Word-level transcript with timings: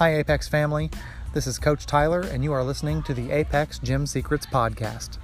Hi, 0.00 0.14
Apex 0.14 0.48
family. 0.48 0.90
This 1.34 1.46
is 1.46 1.58
Coach 1.58 1.84
Tyler, 1.84 2.20
and 2.22 2.42
you 2.42 2.54
are 2.54 2.64
listening 2.64 3.02
to 3.02 3.12
the 3.12 3.30
Apex 3.30 3.78
Gym 3.80 4.06
Secrets 4.06 4.46
Podcast. 4.46 5.18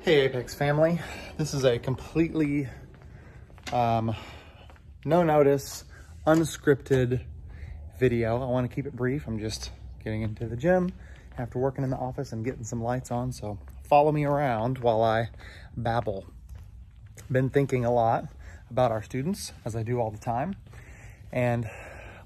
Hey, 0.00 0.20
Apex 0.20 0.54
family. 0.54 0.98
This 1.36 1.52
is 1.52 1.64
a 1.66 1.78
completely 1.78 2.68
um, 3.70 4.16
no 5.04 5.22
notice, 5.22 5.84
unscripted 6.26 7.20
video. 8.00 8.40
I 8.40 8.46
want 8.46 8.70
to 8.70 8.74
keep 8.74 8.86
it 8.86 8.96
brief. 8.96 9.26
I'm 9.26 9.38
just 9.38 9.72
getting 10.02 10.22
into 10.22 10.46
the 10.46 10.56
gym 10.56 10.90
after 11.36 11.58
working 11.58 11.84
in 11.84 11.90
the 11.90 11.98
office 11.98 12.32
and 12.32 12.42
getting 12.42 12.64
some 12.64 12.82
lights 12.82 13.10
on. 13.10 13.30
So 13.32 13.58
follow 13.84 14.10
me 14.10 14.24
around 14.24 14.78
while 14.78 15.02
I 15.02 15.28
babble. 15.76 16.24
Been 17.30 17.50
thinking 17.50 17.84
a 17.84 17.92
lot 17.92 18.24
about 18.70 18.90
our 18.90 19.02
students, 19.02 19.52
as 19.64 19.74
I 19.74 19.82
do 19.82 20.00
all 20.00 20.10
the 20.10 20.18
time. 20.18 20.56
And 21.32 21.68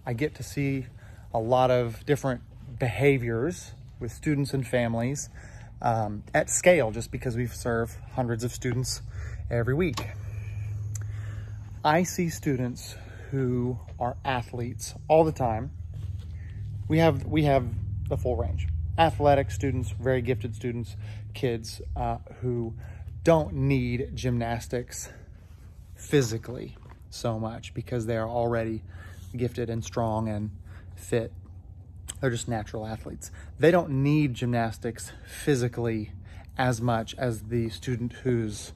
I 0.06 0.12
get 0.12 0.34
to 0.37 0.42
see 0.42 0.87
a 1.33 1.38
lot 1.38 1.70
of 1.70 2.05
different 2.06 2.42
behaviors 2.78 3.73
with 4.00 4.12
students 4.12 4.52
and 4.52 4.66
families 4.66 5.28
um, 5.80 6.23
at 6.34 6.50
scale, 6.50 6.91
just 6.91 7.10
because 7.10 7.36
we 7.36 7.47
serve 7.47 7.97
hundreds 8.14 8.45
of 8.45 8.52
students 8.52 9.02
every 9.50 9.74
week. 9.74 10.06
I 11.84 12.05
see 12.05 12.28
students 12.28 12.95
who 13.30 13.78
are 13.98 14.16
athletes 14.24 14.95
all 15.09 15.24
the 15.24 15.33
time. 15.33 15.72
We 16.88 16.98
have 16.98 17.24
we 17.24 17.45
have 17.45 17.66
the 18.09 18.16
full 18.16 18.36
range. 18.36 18.69
Athletic 18.98 19.50
students, 19.50 19.91
very 19.91 20.20
gifted 20.20 20.55
students, 20.55 20.97
kids 21.34 21.80
uh, 21.97 22.19
who 22.41 22.74
don't 23.24 23.55
need 23.55 24.11
gymnastics 24.14 25.08
physically 26.03 26.77
so 27.11 27.39
much 27.39 27.72
because 27.75 28.06
they 28.06 28.17
are 28.17 28.28
already 28.28 28.83
gifted 29.36 29.70
and 29.70 29.84
strong 29.84 30.28
and 30.28 30.50
fit. 30.97 31.33
They're 32.20 32.31
just 32.31 32.48
natural 32.48 32.86
athletes. 32.86 33.31
They 33.58 33.70
don't 33.70 34.03
need 34.03 34.34
gymnastics 34.34 35.12
physically 35.27 36.12
as 36.58 36.80
much 36.80 37.14
as 37.17 37.42
the 37.45 37.70
student 37.70 38.12
who's 38.25 38.73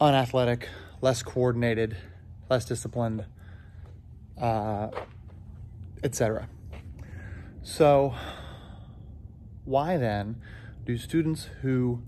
unathletic, 0.00 0.68
less 1.00 1.22
coordinated, 1.22 1.96
less 2.48 2.64
disciplined, 2.64 3.24
uh, 4.40 4.88
etc. 6.02 6.48
So, 7.62 8.14
why 9.64 9.98
then 9.98 10.40
do 10.84 10.96
students 10.96 11.48
who 11.60 12.02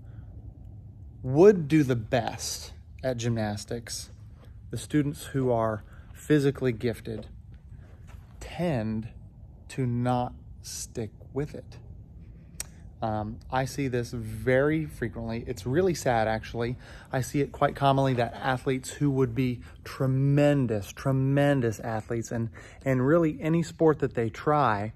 would 1.21 1.67
do 1.67 1.83
the 1.83 1.95
best 1.95 2.73
at 3.03 3.17
gymnastics, 3.17 4.09
the 4.73 4.79
students 4.79 5.25
who 5.25 5.51
are 5.51 5.83
physically 6.15 6.71
gifted, 6.71 7.27
tend 8.39 9.07
to 9.69 9.85
not 9.85 10.33
stick 10.63 11.11
with 11.31 11.53
it? 11.53 11.77
Um, 12.99 13.37
I 13.51 13.65
see 13.65 13.87
this 13.87 14.09
very 14.09 14.87
frequently. 14.87 15.43
It's 15.45 15.67
really 15.67 15.93
sad, 15.93 16.27
actually. 16.27 16.75
I 17.11 17.21
see 17.21 17.39
it 17.39 17.51
quite 17.51 17.75
commonly 17.75 18.15
that 18.15 18.33
athletes 18.33 18.89
who 18.89 19.11
would 19.11 19.35
be 19.35 19.61
tremendous, 19.83 20.91
tremendous 20.91 21.79
athletes, 21.79 22.31
and, 22.31 22.49
and 22.83 23.05
really 23.05 23.37
any 23.39 23.61
sport 23.61 23.99
that 23.99 24.15
they 24.15 24.31
try, 24.31 24.93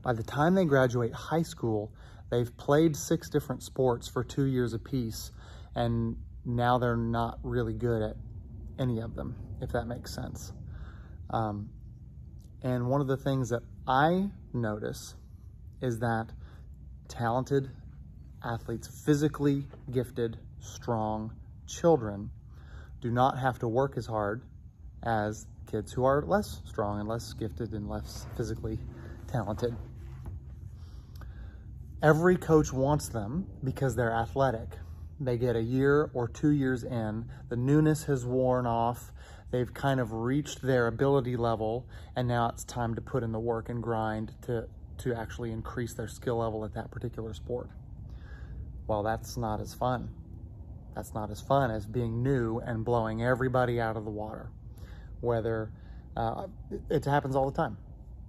by 0.00 0.14
the 0.14 0.22
time 0.22 0.54
they 0.54 0.64
graduate 0.64 1.12
high 1.12 1.42
school, 1.42 1.92
they've 2.30 2.56
played 2.56 2.96
six 2.96 3.28
different 3.28 3.62
sports 3.62 4.08
for 4.08 4.24
two 4.24 4.44
years 4.44 4.72
apiece, 4.72 5.32
and 5.74 6.16
now 6.46 6.78
they're 6.78 6.96
not 6.96 7.38
really 7.42 7.74
good 7.74 8.00
at 8.00 8.16
any 8.78 9.00
of 9.00 9.14
them, 9.14 9.36
if 9.60 9.70
that 9.72 9.86
makes 9.86 10.14
sense. 10.14 10.52
Um, 11.30 11.70
and 12.62 12.88
one 12.88 13.00
of 13.00 13.06
the 13.06 13.16
things 13.16 13.50
that 13.50 13.62
I 13.86 14.30
notice 14.52 15.14
is 15.80 15.98
that 16.00 16.28
talented 17.08 17.70
athletes, 18.44 18.88
physically 19.04 19.64
gifted, 19.90 20.38
strong 20.60 21.32
children 21.66 22.30
do 23.00 23.10
not 23.10 23.38
have 23.38 23.58
to 23.60 23.68
work 23.68 23.96
as 23.96 24.06
hard 24.06 24.42
as 25.02 25.46
kids 25.70 25.92
who 25.92 26.04
are 26.04 26.22
less 26.22 26.62
strong 26.64 26.98
and 27.00 27.08
less 27.08 27.32
gifted 27.32 27.72
and 27.72 27.88
less 27.88 28.26
physically 28.36 28.78
talented. 29.28 29.76
Every 32.02 32.36
coach 32.36 32.72
wants 32.72 33.08
them 33.08 33.46
because 33.62 33.94
they're 33.94 34.14
athletic. 34.14 34.68
They 35.20 35.36
get 35.36 35.56
a 35.56 35.62
year 35.62 36.10
or 36.14 36.28
two 36.28 36.50
years 36.50 36.84
in, 36.84 37.26
the 37.48 37.56
newness 37.56 38.04
has 38.04 38.24
worn 38.24 38.66
off, 38.66 39.12
they've 39.50 39.72
kind 39.72 39.98
of 39.98 40.12
reached 40.12 40.62
their 40.62 40.86
ability 40.86 41.36
level, 41.36 41.86
and 42.14 42.28
now 42.28 42.48
it's 42.50 42.64
time 42.64 42.94
to 42.94 43.00
put 43.00 43.22
in 43.22 43.32
the 43.32 43.40
work 43.40 43.68
and 43.68 43.82
grind 43.82 44.32
to 44.42 44.68
to 44.98 45.14
actually 45.14 45.52
increase 45.52 45.94
their 45.94 46.08
skill 46.08 46.38
level 46.38 46.64
at 46.64 46.74
that 46.74 46.90
particular 46.90 47.32
sport. 47.32 47.70
Well, 48.88 49.02
that's 49.02 49.36
not 49.36 49.60
as 49.60 49.72
fun. 49.72 50.10
That's 50.94 51.14
not 51.14 51.30
as 51.30 51.40
fun 51.40 51.70
as 51.70 51.86
being 51.86 52.22
new 52.22 52.58
and 52.58 52.84
blowing 52.84 53.22
everybody 53.22 53.80
out 53.80 53.96
of 53.96 54.04
the 54.04 54.10
water. 54.10 54.50
Whether 55.20 55.70
uh, 56.16 56.48
it 56.90 57.04
happens 57.04 57.36
all 57.36 57.48
the 57.48 57.56
time. 57.56 57.76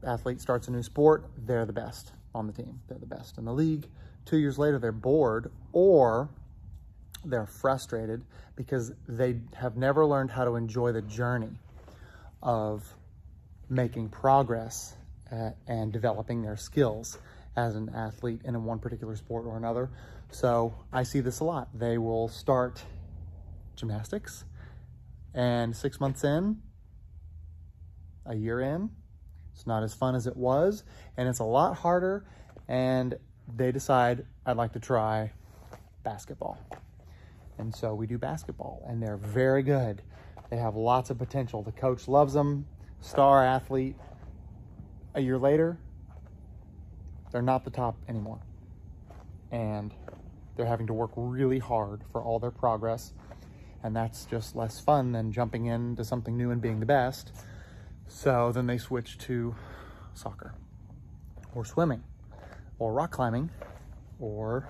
Athlete 0.05 0.39
starts 0.39 0.67
a 0.67 0.71
new 0.71 0.83
sport, 0.83 1.29
they're 1.37 1.65
the 1.65 1.73
best 1.73 2.13
on 2.35 2.47
the 2.47 2.53
team. 2.53 2.79
They're 2.87 2.99
the 2.99 3.05
best 3.05 3.37
in 3.37 3.45
the 3.45 3.53
league. 3.53 3.87
Two 4.25 4.37
years 4.37 4.59
later, 4.59 4.77
they're 4.77 4.91
bored 4.91 5.51
or 5.73 6.29
they're 7.25 7.45
frustrated 7.45 8.23
because 8.55 8.91
they 9.07 9.37
have 9.55 9.77
never 9.77 10.05
learned 10.05 10.31
how 10.31 10.45
to 10.45 10.55
enjoy 10.55 10.91
the 10.91 11.01
journey 11.01 11.51
of 12.41 12.95
making 13.69 14.09
progress 14.09 14.95
and 15.67 15.91
developing 15.91 16.41
their 16.41 16.57
skills 16.57 17.17
as 17.55 17.75
an 17.75 17.89
athlete 17.95 18.41
in 18.45 18.63
one 18.63 18.79
particular 18.79 19.15
sport 19.15 19.45
or 19.45 19.57
another. 19.57 19.89
So 20.31 20.73
I 20.91 21.03
see 21.03 21.19
this 21.19 21.39
a 21.39 21.43
lot. 21.43 21.69
They 21.77 21.97
will 21.97 22.27
start 22.27 22.81
gymnastics 23.75 24.43
and 25.33 25.75
six 25.75 25.99
months 25.99 26.23
in, 26.23 26.61
a 28.25 28.35
year 28.35 28.59
in, 28.59 28.89
it's 29.53 29.67
not 29.67 29.83
as 29.83 29.93
fun 29.93 30.15
as 30.15 30.27
it 30.27 30.37
was 30.37 30.83
and 31.17 31.27
it's 31.27 31.39
a 31.39 31.43
lot 31.43 31.75
harder 31.75 32.25
and 32.67 33.15
they 33.55 33.71
decide 33.71 34.25
I'd 34.45 34.57
like 34.57 34.73
to 34.73 34.79
try 34.79 35.31
basketball. 36.03 36.57
And 37.59 37.75
so 37.75 37.93
we 37.93 38.07
do 38.07 38.17
basketball 38.17 38.83
and 38.87 39.03
they're 39.03 39.17
very 39.17 39.61
good. 39.61 40.01
They 40.49 40.57
have 40.57 40.75
lots 40.75 41.09
of 41.09 41.19
potential. 41.19 41.61
The 41.61 41.73
coach 41.73 42.07
loves 42.07 42.33
them, 42.33 42.65
star 43.01 43.45
athlete, 43.45 43.95
a 45.13 45.21
year 45.21 45.37
later, 45.37 45.77
they're 47.31 47.41
not 47.41 47.63
the 47.63 47.69
top 47.69 47.97
anymore. 48.07 48.39
And 49.51 49.93
they're 50.55 50.65
having 50.65 50.87
to 50.87 50.93
work 50.93 51.11
really 51.15 51.59
hard 51.59 52.01
for 52.11 52.23
all 52.23 52.39
their 52.39 52.51
progress. 52.51 53.13
And 53.83 53.95
that's 53.95 54.25
just 54.25 54.55
less 54.55 54.79
fun 54.79 55.11
than 55.11 55.31
jumping 55.31 55.65
into 55.65 56.03
something 56.03 56.35
new 56.35 56.51
and 56.51 56.61
being 56.61 56.79
the 56.79 56.85
best. 56.85 57.31
So 58.07 58.51
then 58.51 58.67
they 58.67 58.77
switch 58.77 59.17
to 59.19 59.55
soccer 60.13 60.53
or 61.53 61.65
swimming 61.65 62.03
or 62.77 62.93
rock 62.93 63.11
climbing 63.11 63.49
or 64.19 64.67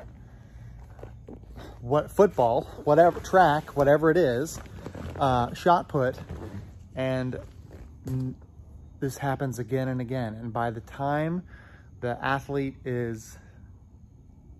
what 1.82 2.12
football, 2.12 2.64
whatever 2.84 3.20
track, 3.20 3.76
whatever 3.76 4.12
it 4.12 4.18
is, 4.18 4.60
uh, 5.20 5.54
shot 5.54 5.88
put, 5.88 6.16
and 6.96 7.40
this 9.00 9.18
happens 9.18 9.60
again 9.60 9.88
and 9.88 10.02
again. 10.02 10.34
And 10.34 10.52
by 10.52 10.72
the 10.72 10.82
time 10.82 11.44
the 12.02 12.18
athlete 12.24 12.76
is 12.86 13.38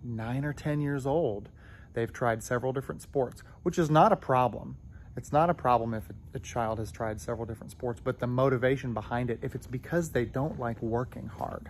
nine 0.02 0.44
or 0.44 0.52
10 0.52 0.80
years 0.80 1.06
old, 1.06 1.48
they've 1.94 2.12
tried 2.12 2.42
several 2.42 2.72
different 2.72 3.02
sports, 3.02 3.42
which 3.62 3.78
is 3.78 3.90
not 3.90 4.12
a 4.12 4.16
problem. 4.16 4.76
It's 5.16 5.32
not 5.32 5.50
a 5.50 5.54
problem 5.54 5.92
if 5.92 6.04
a 6.34 6.38
child 6.38 6.78
has 6.78 6.90
tried 6.90 7.20
several 7.20 7.44
different 7.44 7.72
sports, 7.72 8.00
but 8.02 8.20
the 8.20 8.26
motivation 8.26 8.94
behind 8.94 9.30
it, 9.30 9.40
if 9.42 9.54
it's 9.54 9.66
because 9.66 10.10
they 10.10 10.24
don't 10.24 10.58
like 10.58 10.80
working 10.80 11.26
hard, 11.26 11.68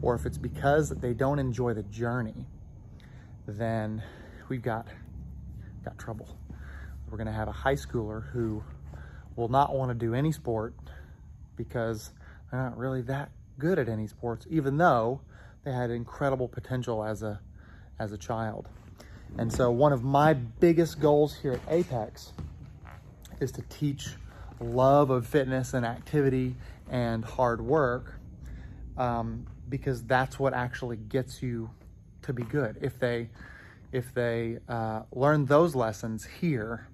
or 0.00 0.14
if 0.14 0.24
it's 0.24 0.38
because 0.38 0.90
they 0.90 1.12
don't 1.12 1.38
enjoy 1.38 1.74
the 1.74 1.82
journey, 1.82 2.46
then 3.46 4.02
we've 4.48 4.62
got, 4.62 4.86
got 5.84 5.98
trouble. 5.98 6.36
We're 7.10 7.18
gonna 7.18 7.32
have 7.32 7.48
a 7.48 7.52
high 7.52 7.74
schooler 7.74 8.30
who 8.30 8.62
will 9.36 9.48
not 9.48 9.74
wanna 9.74 9.94
do 9.94 10.14
any 10.14 10.32
sport 10.32 10.74
because 11.56 12.10
they're 12.50 12.62
not 12.62 12.76
really 12.76 13.02
that 13.02 13.30
good 13.58 13.78
at 13.78 13.88
any 13.88 14.06
sports, 14.06 14.46
even 14.50 14.76
though 14.76 15.20
they 15.64 15.72
had 15.72 15.90
incredible 15.90 16.48
potential 16.48 17.04
as 17.04 17.22
a, 17.22 17.40
as 17.98 18.12
a 18.12 18.18
child. 18.18 18.68
And 19.38 19.52
so 19.52 19.70
one 19.70 19.92
of 19.92 20.04
my 20.04 20.34
biggest 20.34 21.00
goals 21.00 21.34
here 21.34 21.52
at 21.52 21.60
Apex 21.68 22.32
is 23.40 23.50
to 23.52 23.62
teach 23.62 24.10
love 24.60 25.10
of 25.10 25.26
fitness 25.26 25.74
and 25.74 25.84
activity 25.84 26.54
and 26.90 27.24
hard 27.24 27.60
work 27.60 28.18
um, 28.96 29.46
because 29.68 30.02
that's 30.04 30.38
what 30.38 30.54
actually 30.54 30.96
gets 30.96 31.42
you 31.42 31.70
to 32.22 32.32
be 32.32 32.44
good. 32.44 32.78
If 32.80 32.98
they, 32.98 33.28
if 33.94 34.12
they 34.12 34.58
uh, 34.68 35.02
learn 35.12 35.46
those 35.46 35.76
lessons 35.76 36.26
here, 36.40 36.88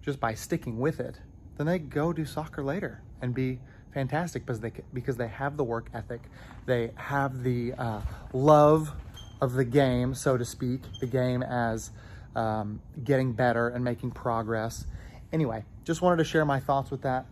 just 0.00 0.20
by 0.20 0.32
sticking 0.32 0.78
with 0.78 1.00
it, 1.00 1.16
then 1.58 1.66
they 1.66 1.78
go 1.78 2.12
do 2.12 2.24
soccer 2.24 2.62
later 2.62 3.02
and 3.20 3.34
be 3.34 3.58
fantastic 3.92 4.46
because 4.46 4.60
they 4.60 4.72
because 4.94 5.16
they 5.16 5.26
have 5.26 5.56
the 5.56 5.64
work 5.64 5.90
ethic, 5.92 6.20
they 6.66 6.92
have 6.94 7.42
the 7.42 7.72
uh, 7.72 8.00
love 8.32 8.92
of 9.40 9.54
the 9.54 9.64
game, 9.64 10.14
so 10.14 10.36
to 10.36 10.44
speak, 10.44 10.82
the 11.00 11.06
game 11.06 11.42
as 11.42 11.90
um, 12.36 12.80
getting 13.02 13.32
better 13.32 13.70
and 13.70 13.82
making 13.82 14.12
progress. 14.12 14.86
Anyway, 15.32 15.64
just 15.84 16.00
wanted 16.00 16.18
to 16.18 16.24
share 16.24 16.44
my 16.44 16.60
thoughts 16.60 16.92
with 16.92 17.02
that. 17.02 17.26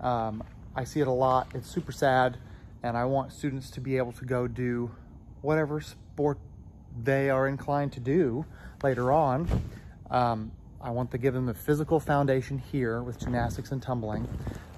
Um, 0.00 0.42
I 0.74 0.84
see 0.84 1.00
it 1.00 1.06
a 1.06 1.12
lot. 1.12 1.48
It's 1.54 1.68
super 1.68 1.92
sad, 1.92 2.38
and 2.82 2.96
I 2.96 3.04
want 3.04 3.30
students 3.30 3.68
to 3.72 3.82
be 3.82 3.98
able 3.98 4.12
to 4.12 4.24
go 4.24 4.48
do 4.48 4.90
whatever 5.42 5.82
sport 5.82 6.38
they 7.02 7.30
are 7.30 7.48
inclined 7.48 7.92
to 7.92 8.00
do 8.00 8.44
later 8.82 9.12
on. 9.12 9.48
Um, 10.10 10.52
I 10.80 10.90
want 10.90 11.10
to 11.10 11.18
give 11.18 11.34
them 11.34 11.48
a 11.48 11.54
physical 11.54 11.98
foundation 11.98 12.58
here 12.58 13.02
with 13.02 13.18
gymnastics 13.18 13.72
and 13.72 13.82
tumbling, 13.82 14.28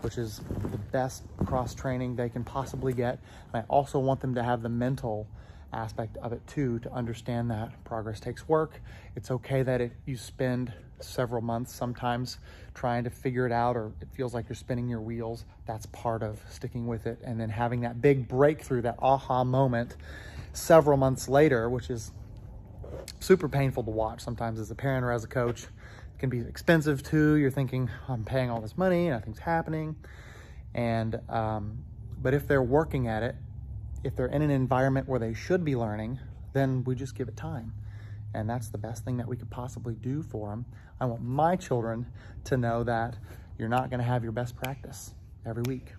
which 0.01 0.17
is 0.17 0.41
the 0.71 0.79
best 0.79 1.25
cross 1.45 1.75
training 1.75 2.17
they 2.17 2.29
can 2.29 2.43
possibly 2.43 2.93
get. 2.93 3.19
And 3.53 3.63
I 3.63 3.67
also 3.69 3.99
want 3.99 4.21
them 4.21 4.35
to 4.35 4.43
have 4.43 4.63
the 4.63 4.69
mental 4.69 5.27
aspect 5.73 6.17
of 6.19 6.33
it 6.33 6.45
too, 6.47 6.79
to 6.81 6.93
understand 6.93 7.51
that 7.51 7.85
progress 7.85 8.19
takes 8.19 8.49
work. 8.49 8.81
It's 9.15 9.31
okay 9.31 9.63
that 9.63 9.81
it, 9.81 9.93
you 10.07 10.17
spend 10.17 10.73
several 11.01 11.43
months 11.43 11.75
sometimes 11.75 12.39
trying 12.75 13.05
to 13.05 13.11
figure 13.11 13.47
it 13.47 13.53
out 13.53 13.77
or 13.77 13.93
it 14.01 14.09
feels 14.13 14.35
like 14.35 14.49
you're 14.49 14.57
spinning 14.57 14.89
your 14.89 15.01
wheels. 15.01 15.45
That's 15.67 15.87
part 15.87 16.23
of 16.23 16.41
sticking 16.51 16.87
with 16.87 17.07
it. 17.07 17.21
And 17.23 17.39
then 17.41 17.51
having 17.51 17.81
that 17.83 18.01
big 18.01 18.29
breakthrough, 18.29 18.83
that 18.83 18.97
aha 19.01 19.45
moment 19.45 19.97
several 20.53 20.97
months 20.97 21.29
later, 21.29 21.69
which 21.69 21.91
is 21.91 22.13
super 23.21 23.49
painful 23.49 23.83
to 23.85 23.91
watch 23.91 24.21
sometimes 24.21 24.59
as 24.59 24.71
a 24.71 24.75
parent 24.75 25.05
or 25.05 25.13
as 25.13 25.25
a 25.25 25.29
coach. 25.29 25.63
It 25.63 26.19
can 26.19 26.31
be 26.31 26.41
expensive 26.41 27.03
too. 27.03 27.35
You're 27.35 27.51
thinking, 27.51 27.91
I'm 28.09 28.25
paying 28.25 28.51
all 28.51 28.61
this 28.61 28.77
money, 28.77 29.09
nothing's 29.09 29.39
happening. 29.39 29.97
And, 30.75 31.21
um, 31.29 31.85
but 32.21 32.35
if 32.35 32.47
they're 32.47 32.63
working 32.63 33.09
at 33.09 33.23
it, 33.23 33.35
if 34.05 34.17
they're 34.17 34.27
in 34.27 34.43
an 34.43 34.51
environment 34.51 35.09
where 35.09 35.19
they 35.19 35.35
should 35.35 35.65
be 35.65 35.77
learning, 35.77 36.19
then 36.53 36.85
we 36.85 36.95
just 36.95 37.15
give 37.15 37.29
it 37.29 37.37
time. 37.37 37.73
And 38.35 38.49
that's 38.49 38.69
the 38.69 38.79
best 38.79 39.05
thing 39.05 39.17
that 39.17 39.27
we 39.27 39.37
could 39.37 39.51
possibly 39.51 39.95
do 39.95 40.23
for 40.23 40.51
them. 40.51 40.65
I 41.01 41.07
want 41.07 41.23
my 41.23 41.57
children 41.57 42.07
to 42.45 42.57
know 42.57 42.85
that 42.85 43.17
you're 43.59 43.69
not 43.69 43.91
gonna 43.91 44.03
have 44.03 44.23
your 44.23 44.33
best 44.33 44.57
practice 44.57 45.15
every 45.45 45.63
week, 45.67 45.93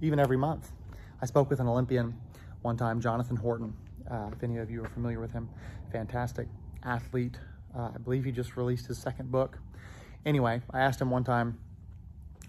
even 0.00 0.18
every 0.18 0.36
month. 0.36 0.72
I 1.20 1.26
spoke 1.26 1.50
with 1.50 1.60
an 1.60 1.68
Olympian 1.68 2.18
one 2.62 2.76
time, 2.76 3.00
Jonathan 3.00 3.36
Horton, 3.36 3.74
uh, 4.10 4.30
if 4.32 4.42
any 4.42 4.58
of 4.58 4.70
you 4.70 4.84
are 4.84 4.88
familiar 4.88 5.20
with 5.20 5.32
him. 5.32 5.48
Fantastic 5.92 6.48
athlete. 6.82 7.38
Uh, 7.76 7.90
I 7.94 7.98
believe 7.98 8.24
he 8.24 8.32
just 8.32 8.56
released 8.56 8.86
his 8.86 8.98
second 8.98 9.30
book. 9.30 9.58
Anyway, 10.26 10.60
I 10.70 10.80
asked 10.80 11.00
him 11.00 11.10
one 11.10 11.24
time, 11.24 11.58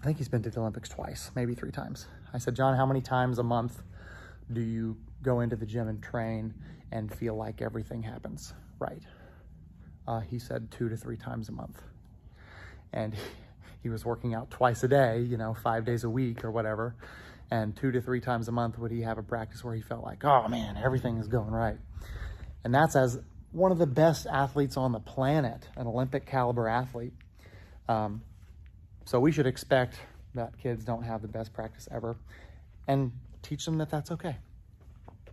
I 0.02 0.04
think 0.04 0.18
he's 0.18 0.28
been 0.28 0.42
to 0.42 0.50
the 0.50 0.60
Olympics 0.60 0.88
twice, 0.88 1.30
maybe 1.34 1.54
three 1.54 1.70
times. 1.70 2.06
I 2.34 2.38
said, 2.38 2.56
John, 2.56 2.76
how 2.76 2.86
many 2.86 3.00
times 3.00 3.38
a 3.38 3.42
month 3.42 3.82
do 4.52 4.60
you 4.60 4.96
go 5.22 5.40
into 5.40 5.56
the 5.56 5.66
gym 5.66 5.88
and 5.88 6.02
train 6.02 6.54
and 6.90 7.12
feel 7.14 7.36
like 7.36 7.62
everything 7.62 8.02
happens 8.02 8.52
right? 8.82 9.02
Uh, 10.06 10.20
he 10.20 10.38
said 10.38 10.70
two 10.70 10.88
to 10.88 10.96
three 10.96 11.16
times 11.16 11.48
a 11.48 11.52
month. 11.52 11.80
And 12.92 13.14
he 13.82 13.88
was 13.88 14.04
working 14.04 14.34
out 14.34 14.50
twice 14.50 14.82
a 14.82 14.88
day, 14.88 15.20
you 15.20 15.36
know, 15.36 15.54
five 15.54 15.84
days 15.84 16.04
a 16.04 16.10
week 16.10 16.44
or 16.44 16.50
whatever 16.50 16.94
and 17.50 17.76
two 17.76 17.90
to 17.92 18.00
three 18.00 18.20
times 18.20 18.48
a 18.48 18.52
month 18.52 18.78
would 18.78 18.90
he 18.90 19.02
have 19.02 19.18
a 19.18 19.22
practice 19.22 19.62
where 19.62 19.74
he 19.74 19.82
felt 19.82 20.04
like, 20.04 20.24
oh 20.24 20.48
man, 20.48 20.76
everything 20.82 21.18
is 21.18 21.28
going 21.28 21.50
right. 21.50 21.76
And 22.64 22.74
that's 22.74 22.96
as 22.96 23.20
one 23.50 23.72
of 23.72 23.78
the 23.78 23.86
best 23.86 24.26
athletes 24.26 24.76
on 24.76 24.92
the 24.92 25.00
planet, 25.00 25.68
an 25.76 25.86
Olympic 25.86 26.26
caliber 26.26 26.68
athlete. 26.68 27.12
Um, 27.88 28.22
so 29.04 29.20
we 29.20 29.32
should 29.32 29.46
expect 29.46 29.98
that 30.34 30.56
kids 30.58 30.84
don't 30.84 31.02
have 31.02 31.22
the 31.22 31.28
best 31.28 31.52
practice 31.52 31.88
ever 31.90 32.16
and 32.88 33.12
teach 33.42 33.64
them 33.64 33.78
that 33.78 33.90
that's 33.90 34.10
okay. 34.10 34.36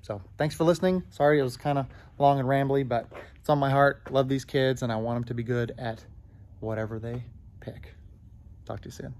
So 0.01 0.21
thanks 0.37 0.55
for 0.55 0.63
listening. 0.63 1.03
Sorry 1.09 1.39
it 1.39 1.43
was 1.43 1.57
kind 1.57 1.77
of 1.77 1.85
long 2.17 2.39
and 2.39 2.47
rambly, 2.47 2.87
but 2.87 3.07
it's 3.35 3.49
on 3.49 3.59
my 3.59 3.69
heart. 3.69 4.11
Love 4.11 4.27
these 4.27 4.45
kids 4.45 4.81
and 4.81 4.91
I 4.91 4.95
want 4.97 5.17
them 5.17 5.23
to 5.25 5.33
be 5.33 5.43
good 5.43 5.73
at 5.77 6.03
whatever 6.59 6.99
they 6.99 7.23
pick. 7.59 7.93
Talk 8.65 8.81
to 8.81 8.87
you 8.87 8.91
soon. 8.91 9.13